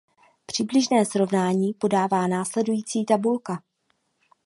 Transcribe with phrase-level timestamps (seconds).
[0.45, 3.63] Přibližné srovnání podává následující tabulka.